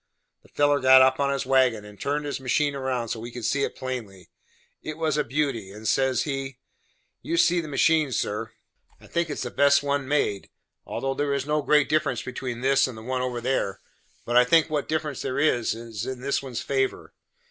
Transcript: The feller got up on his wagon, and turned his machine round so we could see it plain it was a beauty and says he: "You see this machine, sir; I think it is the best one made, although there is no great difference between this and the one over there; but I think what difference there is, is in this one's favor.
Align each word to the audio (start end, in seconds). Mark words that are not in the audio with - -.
The 0.41 0.49
feller 0.49 0.79
got 0.79 1.03
up 1.03 1.19
on 1.19 1.31
his 1.31 1.45
wagon, 1.45 1.85
and 1.85 2.01
turned 2.01 2.25
his 2.25 2.39
machine 2.39 2.75
round 2.75 3.11
so 3.11 3.19
we 3.19 3.29
could 3.29 3.45
see 3.45 3.63
it 3.63 3.75
plain 3.75 4.25
it 4.81 4.97
was 4.97 5.15
a 5.15 5.23
beauty 5.23 5.69
and 5.71 5.87
says 5.87 6.23
he: 6.23 6.57
"You 7.21 7.37
see 7.37 7.61
this 7.61 7.69
machine, 7.69 8.11
sir; 8.11 8.51
I 8.99 9.05
think 9.05 9.29
it 9.29 9.33
is 9.33 9.43
the 9.43 9.51
best 9.51 9.83
one 9.83 10.07
made, 10.07 10.49
although 10.87 11.13
there 11.13 11.35
is 11.35 11.45
no 11.45 11.61
great 11.61 11.87
difference 11.87 12.23
between 12.23 12.61
this 12.61 12.87
and 12.87 12.97
the 12.97 13.03
one 13.03 13.21
over 13.21 13.39
there; 13.41 13.79
but 14.25 14.35
I 14.35 14.43
think 14.43 14.71
what 14.71 14.89
difference 14.89 15.21
there 15.21 15.37
is, 15.37 15.75
is 15.75 16.07
in 16.07 16.21
this 16.21 16.41
one's 16.41 16.63
favor. 16.63 17.13